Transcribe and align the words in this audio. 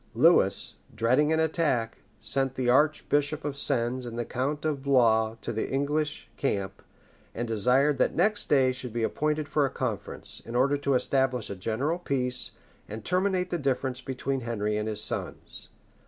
Lewis, 0.15 0.77
dreading 0.95 1.31
an 1.31 1.39
attack, 1.39 1.99
sent 2.19 2.55
the 2.55 2.67
archbishop 2.71 3.45
of 3.45 3.55
Sens 3.55 4.03
and 4.03 4.17
the 4.17 4.25
count 4.25 4.65
of 4.65 4.81
Blois 4.81 5.35
to 5.41 5.53
the 5.53 5.69
English 5.69 6.27
camp, 6.37 6.81
and 7.35 7.47
desired 7.47 7.99
that 7.99 8.15
next 8.15 8.49
day 8.49 8.71
should 8.71 8.93
be 8.93 9.03
appointed 9.03 9.47
for 9.47 9.63
a 9.63 9.69
conference, 9.69 10.41
in 10.43 10.55
order 10.55 10.75
to 10.75 10.95
establish 10.95 11.51
a 11.51 11.55
general 11.55 11.99
peace, 11.99 12.53
and 12.89 13.05
terminate 13.05 13.51
the 13.51 13.59
difference 13.59 14.01
between 14.01 14.41
Henry 14.41 14.75
and 14.75 14.87
his 14.89 15.03
sons. 15.03 15.69